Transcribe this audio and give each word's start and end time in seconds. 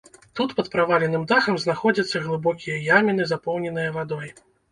Тут 0.37 0.53
пад 0.59 0.69
праваленым 0.75 1.27
дахам 1.31 1.59
знаходзяцца 1.65 2.23
глыбокія 2.25 2.77
яміны, 2.97 3.29
запоўненыя 3.35 3.95
вадой. 4.01 4.35